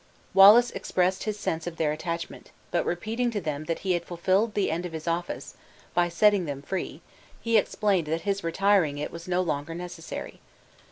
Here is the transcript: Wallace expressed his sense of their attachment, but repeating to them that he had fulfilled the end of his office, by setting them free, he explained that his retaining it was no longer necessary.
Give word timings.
Wallace 0.33 0.71
expressed 0.71 1.25
his 1.25 1.37
sense 1.37 1.67
of 1.67 1.77
their 1.77 1.91
attachment, 1.91 2.49
but 2.71 2.87
repeating 2.87 3.29
to 3.29 3.39
them 3.39 3.65
that 3.65 3.77
he 3.85 3.91
had 3.91 4.03
fulfilled 4.03 4.55
the 4.55 4.71
end 4.71 4.83
of 4.83 4.93
his 4.93 5.07
office, 5.07 5.53
by 5.93 6.09
setting 6.09 6.45
them 6.45 6.63
free, 6.63 7.01
he 7.39 7.55
explained 7.55 8.07
that 8.07 8.21
his 8.21 8.43
retaining 8.43 8.97
it 8.97 9.11
was 9.11 9.27
no 9.27 9.43
longer 9.43 9.75
necessary. 9.75 10.41